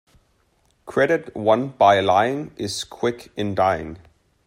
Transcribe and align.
Credit 0.87 1.35
won 1.35 1.67
by 1.77 1.99
lying 1.99 2.55
is 2.57 2.83
quick 2.83 3.31
in 3.35 3.53
dying. 3.53 3.99